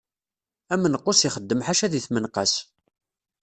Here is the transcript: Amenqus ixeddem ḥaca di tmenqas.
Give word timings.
Amenqus 0.73 1.19
ixeddem 1.27 1.61
ḥaca 1.67 1.87
di 1.91 2.01
tmenqas. 2.05 2.53